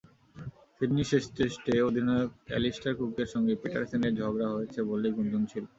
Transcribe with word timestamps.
সিডনির 0.75 1.09
শেষ 1.11 1.23
টেস্টে 1.35 1.73
অধিনায়ক 1.87 2.31
অ্যালিস্টার 2.49 2.93
কুকের 2.99 3.29
সঙ্গে 3.33 3.53
পিটারসেনের 3.61 4.13
ঝগড়া 4.19 4.47
হয়েছে 4.49 4.79
বলেই 4.89 5.15
গুঞ্জন 5.17 5.43
ছিল। 5.51 5.63